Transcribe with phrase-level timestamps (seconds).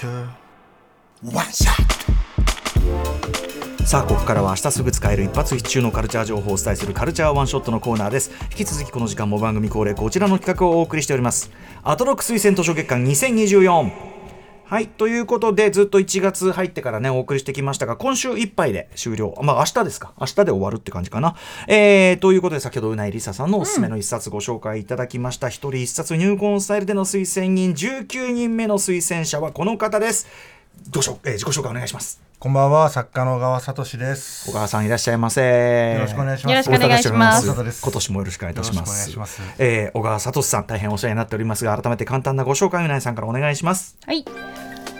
[0.00, 0.28] culture.
[1.22, 1.90] One shot.
[3.84, 11.50] さあここからは明日すぐ使える一発必中のカルチャー情報をお伝えするカルチャーワンショットのコーナーです引き続きこの時間も番組恒例こちらの企画をお送りしております
[11.82, 14.19] アトロック推薦図書月間2024
[14.70, 14.86] はい。
[14.86, 19.34] ということで、ずっと1月入ってからね、お送りしてきましたが、今週いっぱいで終了。
[19.42, 20.12] まあ、明日ですか。
[20.20, 21.34] 明日で終わるって感じかな。
[21.66, 25.48] えー、ということで、先ほどうないりささんのおすすめの一冊ご紹介いただきました。
[25.48, 30.28] 一、人一冊入魂スタイルでの推薦人、19人目の推薦者はこの方です。
[30.94, 32.29] ごしょ、えー、自己紹介お願いします。
[32.40, 34.48] こんばんは、作家の小川聡です。
[34.48, 35.92] 小川さんいらっしゃいませ。
[35.92, 36.50] よろしくお願いします。
[36.50, 37.82] よろしくお願いします。
[37.82, 39.18] 今年もよろしくお願いいたします。
[39.18, 43.98] ますえー、小川聡さん大変お世話になっておりますが、改めて簡単なご紹介をなさんからお願いします。
[44.06, 44.24] はい。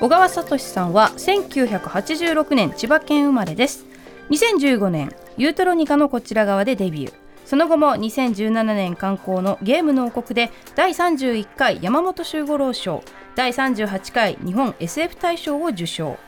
[0.03, 3.87] 小川聡さんは1986年千葉県生まれです。
[4.29, 7.15] 2015年ユートロニカのこちら側でデビュー。
[7.47, 13.03] その後も2017年刊行のゲームの王国で第31回山本周五郎賞
[13.35, 16.19] 第38回日本 SF 大賞を受賞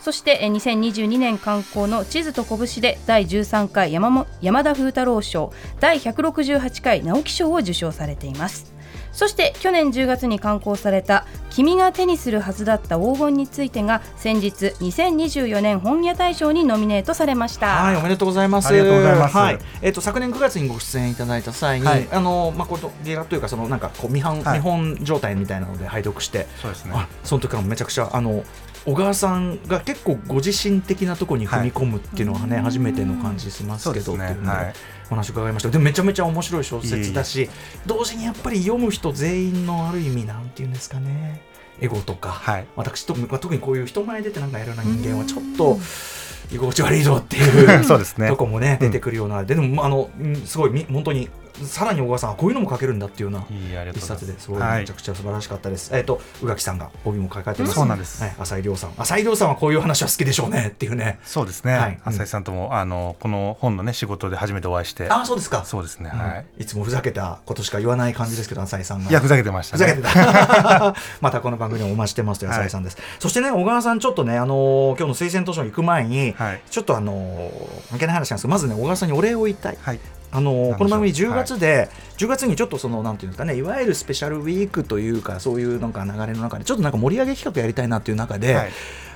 [0.00, 8.78] そして2022年刊行の地図と拳で第13回山も山田風太郎賞第168回直木賞を受賞されています。
[9.12, 17.66] そして去年10月に刊行された「君が手にするはずだった黄金について」が先日2024年本屋大賞にノミネートされました。
[17.66, 18.68] はいおめでとうございます。
[18.68, 19.58] ありがとうございます、はい。
[19.82, 26.94] えーと、昨年9月にご出演いただいた際に、はい、あのまあ、このゲラというかそのなんかこう見本、はい、見本状態みたいなので拝読してそうですね。
[27.24, 28.44] その時からめちゃくちゃあの
[28.84, 34.74] 小川さんが結構ご自身的なところに踏み込むっていうのはね、はい、初めての感じしますけど、ね、っていうので、はい、
[35.06, 35.70] お話伺いました。
[35.70, 37.48] でもめちゃめちゃ面白い小説だし
[37.86, 41.42] 同時にやっぱり読む人全員のある意味なんていうんですかね。
[41.80, 45.78] エゴとか、はい、私と、まあ、特にこういう人前出てなんかやるような人間はちょっと。
[46.50, 50.08] 居心地悪いぞっていう そうです、ね、とこもね出てくるような、でもあの
[50.46, 51.28] すごい本当に
[51.66, 57.74] さらに小川さんこういうのも書けるんだっていうような一冊ですごいめちゃくちゃ素晴らしかったです、はい、えっ、ー、と宇垣さんが帯も書かれてます。
[57.74, 58.92] そうなんです、はい、浅井亮さん。
[58.96, 61.18] 浅井亮さんはこういう話は好きでしょうねっていうね。
[61.24, 65.08] そうですね、はい、浅井さんともあのこの本のね仕事で初めてお会いして。
[65.08, 65.64] あそうですか。
[65.64, 69.10] そうですね、はい、いつもふざけたことしか言わない感じですけど浅井さんが。
[69.10, 70.94] いやふざけてました、ね、ふざけてた。
[71.20, 77.50] またこの番組にお待ちしてますと浅井さんです、はい、そしてね小川さんちょっとねあの今日の推薦図書に行く前に、はい、ちょっとあの
[77.90, 88.70] 関係ない話なんですけどまずね小川さんにお礼を言いたい、はいあのこの番組10月で、はい、10月にちょっとそのなんていうんですかねいわゆるスペシャルウィークというかそういうなんか流れの中でちょっとなんか盛り上げ企画やりたいなっていう中で、はい、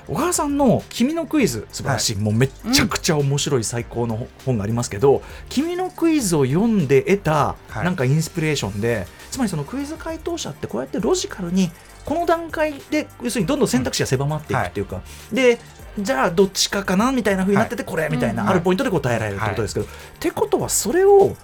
[0.07, 11.71] 小川さんの「君のクイズ」素晴らしい、はい、もうめちゃくちゃ面白い最高の本がありますけど「君のクイズ」を読んで得たなんかインスピレーションで、つまりそのクイズ回答者ってこうやってロジカルに
[12.05, 15.59] この段階で要するにどんどん選択肢が狭まっていくっていうか、で
[15.99, 19.89] じゃあどっちかかなみたいなふうになってて、これみたいな、あるポイントで答えられるってことですけど、っ
[20.19, 21.35] てことはそれを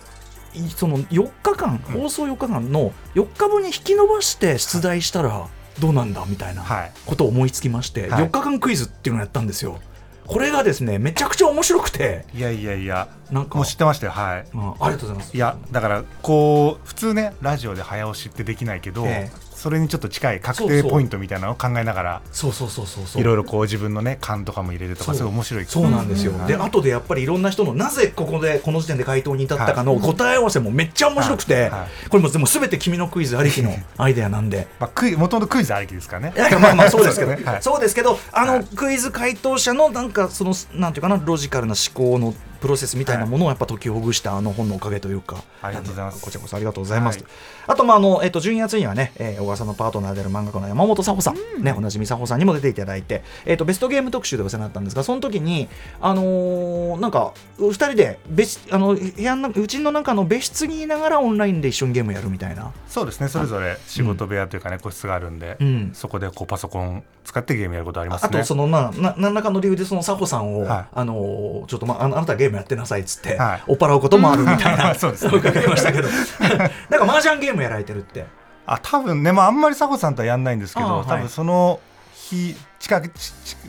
[0.75, 5.47] その4日間、放送4日間の4日分に引き延ばして出題したら
[5.79, 6.63] どうなんだみたいな
[7.05, 9.79] ことを思いつきまして、4日間クイズっていうのをやったんですよ。
[10.25, 14.11] これがですねめちゃくちゃ面白くていやいやいやなんかもう知ってましたよ。
[14.11, 15.35] はい、うん、ありがとうございます。
[15.35, 25.65] いやだからこう普通ねラジオで早押しってできないけど、ええそれにちょっと近い確定ポイントみたいなのを考えながらそうそうそうそういろいろこう自分のね勘とかも入れるとかすごい面白い。
[25.65, 31.71] そうなんですよ、うん、で後でやっぱりいろんな人のなぜここでこの時点で回答に至ったかの答え合わせもめっちゃ面白くて、
[32.07, 34.67] これもでも全て君のクイズありきのアイデアなんで。
[34.79, 36.33] まあクイもともとクイズありきですからね。
[36.61, 37.31] まあまあそうですけど。
[37.33, 46.21] ね、そうですけどあの、クイズ回答者のなんかそのなんていうかなロジカルな思考のプロセスみたいなものをやっぱ解きほぐしたあの本のおかげというか、ありがとうございます。
[46.21, 47.19] こちらこそありがとうございます。
[47.19, 47.27] はい、
[47.67, 55.69] あとまああのえっ、と12月にはね、えー、小川さんのパートナーである漫画家の山本佐穂さん、うん、ねおなじみ佐穂さんにも出ていただいて、えっ、とベストゲーム特集でお世話になったんですが、その時に
[56.01, 62.71] あのー、なんか二人で別あの部屋のうちの中の別室にいながらオンラインで一緒にゲームやるみたいな。
[62.87, 63.27] そうですね。
[63.27, 76.07] それぞれ仕事部屋というかね、個室があるんで、うん、そこでこうパソコン使ってゲームやることあります、ね、あとそのまあな何らかの理由でその佐穂さんを、はい、あのちょっとまああなたゲームやってなさいっつって。、はい、追っ払うこともあるみたいな そうです、ね、伺いましたけど。
[76.89, 78.25] なんか麻雀ゲームやられてるって。
[78.65, 81.79] あ多分ね、まあ、あんまり佐古さんとはやんないんですけど、多分その
[82.13, 83.11] 日近く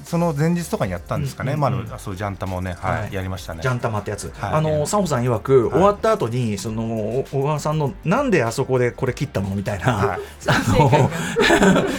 [0.04, 3.62] その前日とかにやったんですかね、まあ、そうジャンタマをね、はい、やりましたね。
[3.62, 10.18] ジャンタマってやつ、あの佐保さん曰く、終わった後にその小川さんのなんであそこでこれ切ったのみたいな、 あ
[10.68, 11.10] の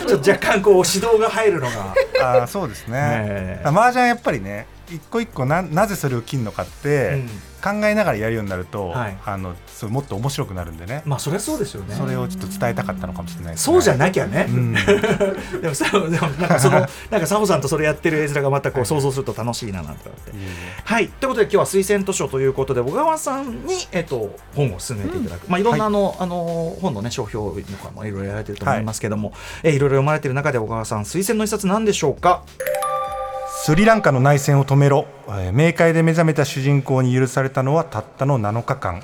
[0.07, 1.67] ちょっと若干こう指導が入るの
[2.19, 3.59] が、あそうですね。
[3.63, 7.23] 麻雀やっぱりね一個一個ななぜそれを切るのかって、
[7.61, 11.03] 考えながらやるようになると、はい、あのそもっと面白くなるんでね。
[11.05, 11.95] まあそれはそうですよね。
[11.95, 14.73] それをちょっと伝えたかったのかもしれない、ね、そうじゃなきゃね、うん、
[15.61, 16.89] でもさでもなんかそのなんか
[17.21, 20.31] 佐保さんとそれやってる絵面がまたこう想像すると楽しいななんて思って、
[20.83, 29.37] はい、ということで今日は推薦図書ということで小川さんに、えっと、本を進めていただく、うん、まあいろんなあの、はい、あの本のね商標とかもいろいろやられてると思いますけども、はい。
[29.63, 32.43] えいろいろ読まれてる中で小川さん推薦の一冊なんでしょうか？
[33.63, 39.03] スリランカの内戦を止めろ、えー、冥界で目覚めた主人公に許されたのはたったの7日間。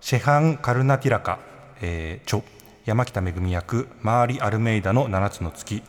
[0.00, 1.38] シェハン・カルナティラカ、
[1.80, 2.42] えー、著。
[2.86, 3.86] 山北めぐみ役。
[4.02, 5.80] マーリ・アルメイダの7つの月。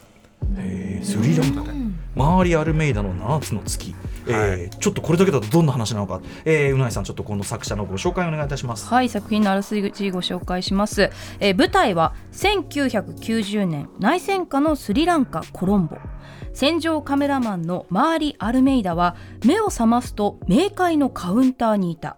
[1.02, 1.72] スリランカで
[2.14, 3.96] マーリ・アルメイダの7つの月、
[4.28, 8.88] えー、はい、ちょっとこれだけだとどんな話なのか、えー、うなぎさんちょっとこの作者のご紹介お願いいたします。
[8.88, 15.98] はい作品のあらすじご紹介します、えー、舞台は1990年内戦下のスリランカコロンボ。
[16.54, 22.18] 戦場カメラマンのマーリ・アルメイダは目を覚ますと冥界のカウンターにいた。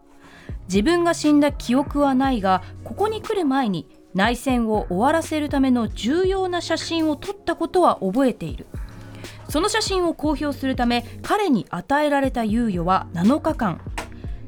[0.69, 8.67] 自分が死んだ記憶はないがここに来る前に内戦を終わらせるための重要な写真を撮ったことは覚えている
[9.49, 13.81] その写真を公表するため彼に与えられた猶予は7日間。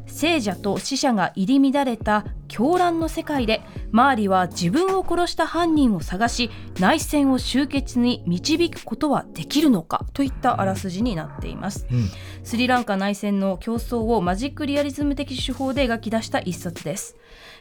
[0.08, 3.62] 聖者と死者が入り乱れた狂乱の世界で
[3.92, 6.50] マーリは自分を殺した犯人を探し
[6.80, 10.06] 内戦を終結に導くことはできるのか？
[10.14, 12.10] といったあらすじになっています、うん、
[12.44, 17.16] スリランカ内戦の競争をマジックリアリズム的手法で描き出した一冊です。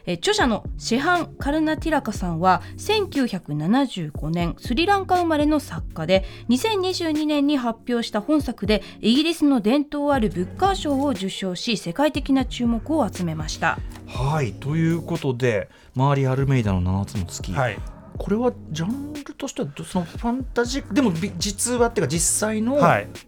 [0.07, 13.79] え著者のシハン・カルナティラカさんは1975年スリランカ生まれの作家で2022年に発表した本作でイギリスの伝統あるブッカー賞を受賞し世界的な注目を集めました。
[14.09, 17.79] はいということでマーリ・アルメイダの7つの月、はい、
[18.17, 22.79] これはジャンルとしてはそのファンタジーでも実話っていうか実際の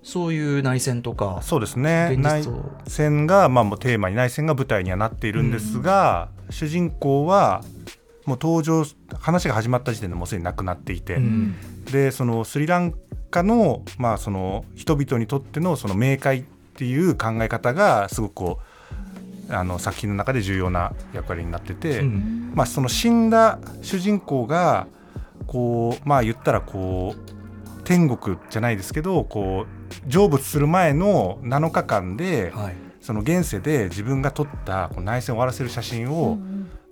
[0.02, 2.16] そういう内戦とか、そうですね。
[2.16, 2.42] 内
[2.88, 7.62] 戦がまあもうテーマに内戦が舞台にはなっているんですが、うん、主人公は
[8.26, 8.84] もう登場
[9.18, 11.54] 話が始まった時点でもうすでに亡くなっていて、うん、
[11.92, 12.94] でそのスリラン
[13.30, 16.44] カの,、まあその人々にとってのその冥界っ
[16.74, 18.69] ていう考え方がすごくこう
[19.50, 24.86] あの作品の中で重要な役割になってて、うん、まあ、その死んだ主人公が
[25.46, 36.38] こうまあ言ったらこう天国じゃないですけどこう成仏する前の7日間で、はい、その現世で自分が撮ったこう内戦を終わらせる写真を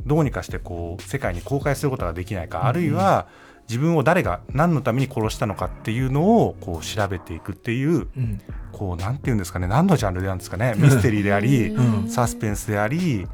[0.07, 3.29] どうにかしてこう世界に公開することができないか、うん、あるいは
[3.69, 8.41] 自分を誰が何のために殺したのかっていうのをこう調べていくっていう、うん、
[8.73, 10.75] こうなんていうんですかね何のジャンルなんですかね。
[10.77, 11.77] ミステリーであり、
[12.09, 13.27] サスペンスであり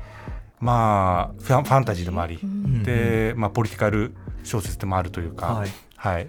[0.58, 2.40] まあファンタジーでもあり、
[2.82, 6.26] で、まあ、ポリティカル小説でもあるというか、はい、はい、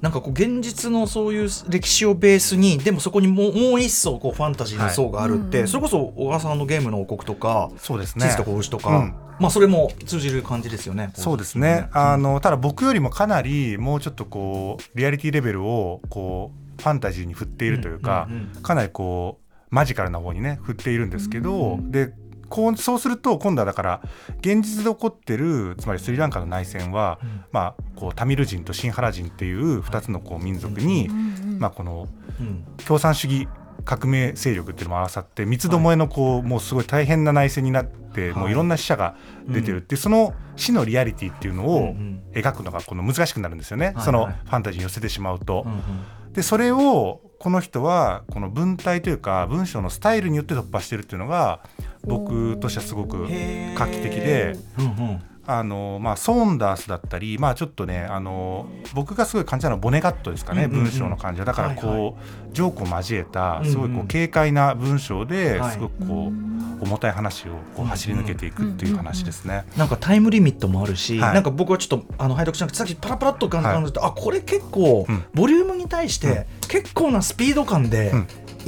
[0.00, 8.26] なんかこう現実のそういう歴史をベースにでもそこにもうもう一層こうファンタジーの層があるって、はい、それこそ小川さんのゲームの王国とかそうですね。
[8.26, 11.10] 地図とか星とか、うん、まあそれも通じる感じですよね。
[11.14, 11.88] そうですね。
[11.92, 18.28] あのただ僕よりもかなりもうちょっとこうリアリティレベルをこうファンタジーに振っているというか、
[18.62, 22.12] かなりこうマジカルな方にね振っているんですけど、で
[22.48, 24.00] こうそうすると今度はだから
[24.40, 31.08] 現実で起こってるつまりスリランカの内戦は、うん、まあ、こうタミル人とシンハラ人っていう2つのこう民族に、
[31.58, 32.08] まあ、この
[32.86, 33.48] 共産主義
[33.88, 39.16] 革命勢力っていうのも合わさって三つどもえのこう、もうすごい大変な内戦になって、もういろんな死者が
[39.48, 41.94] 出てるってその死のリアリティっていうのを
[42.34, 45.66] 描くのがこの難しくなるんですよね、そのファンタジーに寄せてしまうと。
[46.32, 51.60] でそれをこの人はこの文体というか文章のスタイルによって突破してるっていうのが
[52.04, 53.26] 僕としてはすごく
[53.74, 54.54] 画期的で。
[55.50, 61.46] あのまあ、ソーンダースだったり、まあ、ちょっとねあの僕がすごい感じたのはボネガットですかね、うんうんうん、文章の感じは。
[61.46, 62.14] だからこう、はいはい、
[62.52, 78.12] ジョークを交えたすごいこう軽快な文章ですごくこう、重たい話をこう走り抜けていくっていう話ですね、なんかタイムリミットもあるし、はい、なんか僕はちょっとあの拝読しなくてさっきパラパラっと感じて、はい、あこれ結構、ボリュームに対して結構なスピード感で、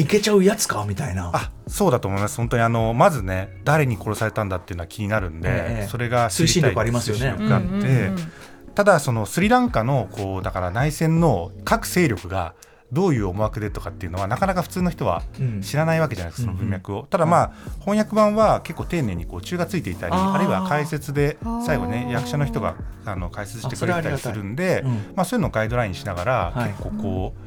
[0.00, 0.84] いけちゃうやつか？
[0.88, 1.30] みたいな。
[1.34, 2.36] あそうだと思います。
[2.38, 7.48] 本当にあのまずね誰に殺されたんだっていうのは気になるんで、えそれが推進力ありますよね。
[7.48, 8.10] があって、
[8.74, 12.54] ただそのスリランカのこうだから内戦の各勢力が
[12.92, 15.22] どういう思惑でとかっていうのはなかなか普通の人は
[15.62, 27.40] 知らないわけじゃないですか、うん、その文脈を、ただまあ翻訳版は結構丁寧にこう中がついていたりあるいは解説で最後ね役者の人があの解説してくれたりするんでまあ、そういうのをガイドラインしながら結構こう、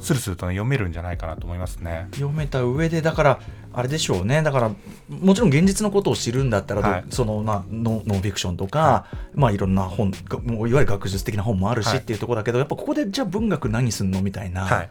[0.00, 2.08] スルスルと、ね、読めるんじゃないかなと思いますね。
[2.12, 3.40] 読めた上でだから
[3.76, 4.42] あれでしょうね。
[4.42, 4.70] だから
[5.10, 10.12] もちろん現実のことを知るんだったら、はい、その、まあ、ノノンフィクションとか、はい、まあ、いろんな本い
[10.52, 14.90] わゆる学術的な本もあるし、っていうところだけどやっぱここでじゃあ文学何すんのみたいな、はい、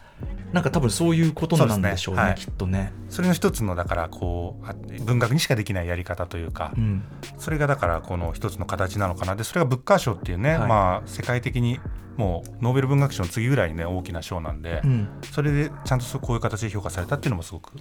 [0.52, 2.92] なんか多分そういうことなんでしょうね、ね、きっとね。
[3.08, 7.02] それの一つのだからこう文学にしかできないやり方というか、うん、
[7.38, 9.34] それがだからこの一つの形なのかな。
[9.34, 11.80] でそれがブッカー賞っていうね、まあ世界的に
[12.16, 17.72] もうノーベル文学賞の次ぐらいね大きな賞なんで、うん、それでちゃんとこういう形で評価されたっていうのもすごく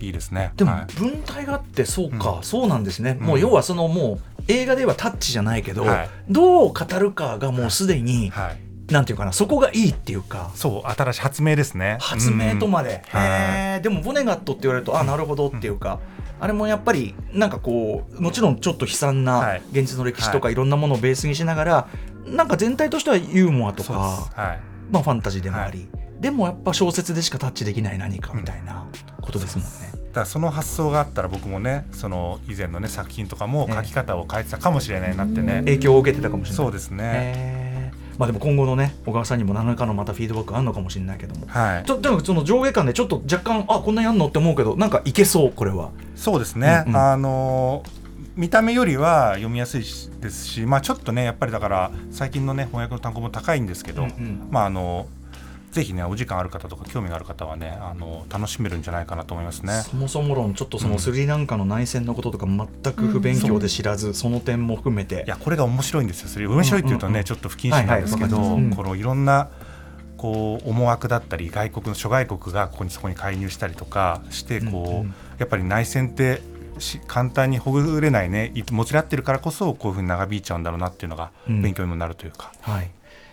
[0.00, 0.08] い。
[0.08, 0.40] いですね。
[0.40, 8.92] はい、でも、文体があってそうか、うん、そうなんですね、もう要はそのもう映画ではタッチじゃないけど、はい、どう語るかがもうすでに、はい。
[8.92, 10.50] なんていうかなそこがいいっていうか。
[10.54, 11.96] そう新しい発明ですね。
[12.00, 16.00] 発明とまで、うん、へえでもボネガットって言われるとあなるほどっていうか、
[16.40, 20.54] あれもやっぱりなんかこうもちろんちょっと悲惨な現実の歴史とかい。
[20.54, 21.88] ろんなものをベースにしながら、
[22.26, 28.86] なんか全体としてはユーモアとか、はい、まあファンタジーでもあり、はい、でもやっぱ小説でしかタッチできない何かみたいな
[29.20, 29.72] ことですもんね。
[29.92, 36.56] だからその発想があったら僕もねその以前のね作品とかも書き方を変えてたかもしれないなってね、影響を受けてたかもしれない。
[36.58, 37.92] そうですね。
[38.18, 45.90] まあでも今後のね小川さんにも何らかのまたフィードバックあるのかもしれないけども、はい、ちょでもその上下感でちょっと若干あこんなやんのって思うけどなんかいけそうこれは。
[46.14, 48.02] そうですね、うんうん、あのー
[48.34, 55.06] 見た目よりは読みやすいですし、まあ、ちょっとねやっぱりだから最近のね翻訳の単語も高いんですけど、うんうん、まああの
[55.72, 59.82] ぜひねお時間ある方とか興味がある方はねあの楽しめるんじゃないかなと思いますね。
[59.90, 65.24] そもそも論ちょっとそのスリランカの内戦のこととか全く不勉強で知らず、うん、その点も含めて。
[65.26, 66.28] いやこれが面白いんですよ。
[66.28, 69.48] それ面白いっていうとね、うんうんうん、ちょっと不謹慎なんですけど、はいはい、このいろんな
[70.18, 75.00] こう思惑だったり外国の諸外国がここにそこに介入したりとかしてこう、うん。
[75.00, 76.42] うん、やっぱり内戦って
[77.06, 82.52] 簡単にほぐれないねもちらってるからこそこういうふうに長引いちゃうんだろうなっていうのが勉強にもなるというか。
[82.66, 82.90] うん、はい。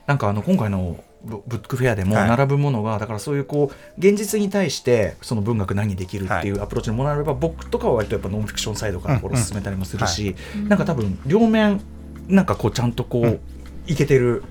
[0.08, 11.82] なんかあの今回のブックフェアでも並ぶものが、はい、だからそういうこう現実に対してその文学何できるっていうアプローチのものあれば、はい、僕とかは割とやっぱノンフィクションサイドからこれ進めたりもするし、うんうん、なんか多分両面
[12.28, 13.40] なんかこうちゃんとこう、うん、
[13.88, 14.44] いけてる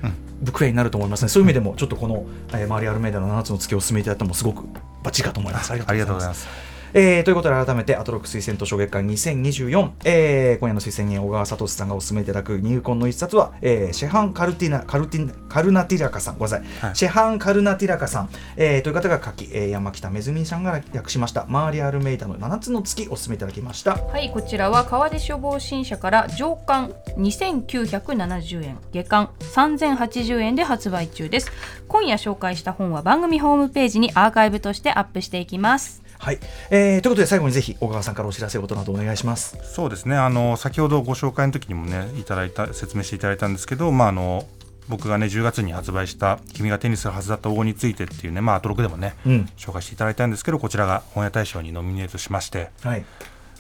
[0.42, 4.64] ブックフェアになると思いますね、そういう意味でもちょっとこの、えー、マリア・アルメイダの7つの月を進めていただいたもすごく
[5.02, 5.72] バッチリかと思います。
[5.72, 6.46] ありがとうございます
[6.95, 16.38] えー、ということで改めてアトロック推薦図書月間2024、えー、今夜の推薦人小川聡さんがお勧めいただく入魂の一冊は、えー、シェハン・カルティナカルティカルナティラカさん。
[16.38, 21.47] ごめんなさい、はい、シェハン・カルナティラカさん、えー、という方が書き、えー、山北めずみさんが訳しました。
[21.49, 23.95] マーリア・アルメイダの7つの月お勧めいただきました。
[23.95, 28.78] はいこちらは川出消防新社から上巻2970円。
[28.92, 31.50] 下巻3080円で発売中です。
[31.88, 36.38] 今夜紹介した本は番組ホームページにアーカイブとしてアップしていきますはい、
[36.70, 39.56] えー、ということで最後にぜひ小川さんからお知らせことなどお願いします。
[39.62, 40.16] そうですね。
[40.16, 44.46] あの先ほどご紹介の時にもねいただいた説明していただいたんですけどまああの
[44.88, 53.04] 僕がね10月に発売した「君が手にするはずだった黄金について」っていうねまあアトロクでもね、うん、紹介していただいたんですけどこちらが本屋大賞にノミネートしまして、はい、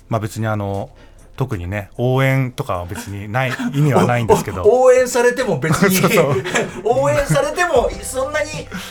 [0.08, 0.90] まあ別にあの
[1.38, 4.64] 特にね応援とかは別にない 意味はないんですけど。
[4.66, 5.96] 応援されても別に。
[6.84, 8.50] 応援されてもそんなに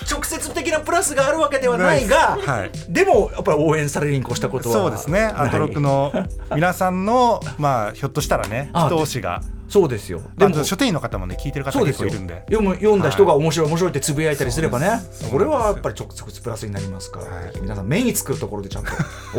[0.10, 4.76] 直接的なプラスがあるわけではないが、はい、でもやっぱり応援されるに越したことは。
[4.76, 5.26] そうですね。
[5.36, 6.14] アトロクの
[6.56, 9.42] 皆さんのまあひょっとしたらね一押しが。
[9.68, 10.22] そうですよ。
[10.38, 12.44] でも書店員の方もね聞いてる方結構いるんで。
[12.50, 15.02] 読む読んだ人が面白い面白いってつぶやいたりすればね。
[15.30, 18.92] これはやっぱり直接プラスになりますから、はい、皆さん目につくところでちゃんと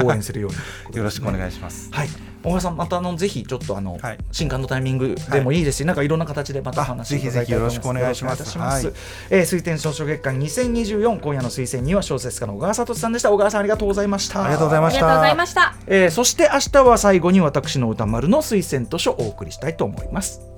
[0.05, 0.57] 応援するように、
[0.93, 1.89] ね、よろしくお願いします。
[1.91, 2.09] はい
[2.49, 8.59] 小川さんまたあのぜひちょっとあの、はい、新刊のタイミングでもいいですし、はい、なんかいろんな形でまた話していただきたいと思いますよろしくお願いします。
[8.59, 8.95] はい、
[9.31, 13.31] えー、推薦小書月間2024今夜の推薦には小説家の小川聡さんでした。
[13.31, 14.45] 小川さんありがとうございました。
[14.45, 15.01] ありがとうございました。
[15.47, 15.75] した。
[15.87, 20.58] えー、そして明日は最後に私の歌丸の推薦図書をお送りしたいと思います。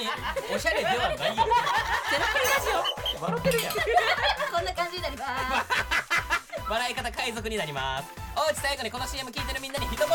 [0.00, 0.08] に
[0.54, 1.18] おしゃれではないよ。
[1.18, 2.68] セラピラジ
[3.20, 3.80] オ笑ってるやんこ
[4.60, 5.30] んな感じになります
[6.70, 8.08] 笑い方海賊になります。
[8.36, 10.08] おうち最後にこの CM 聞いてるみんなに一言。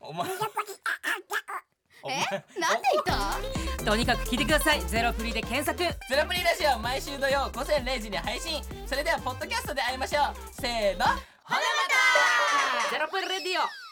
[0.00, 0.28] お前。
[2.08, 2.60] え？
[2.60, 3.84] なんで言った？
[3.84, 4.80] とにかく聞いてください。
[4.82, 5.78] ゼロプリで検索。
[5.78, 8.62] ゼロプリラジオ毎週土曜午前0時に配信。
[8.86, 10.34] それではポッドキャストで会いましょう。
[10.52, 11.04] せーの。
[11.04, 11.10] ほ
[11.54, 11.60] なま
[12.86, 12.90] た。
[12.90, 13.85] ゼロプリレディオ